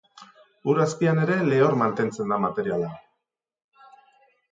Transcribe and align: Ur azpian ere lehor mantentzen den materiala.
Ur 0.71 0.79
azpian 0.85 1.19
ere 1.25 1.35
lehor 1.49 1.75
mantentzen 1.81 2.33
den 2.35 2.41
materiala. 2.47 2.89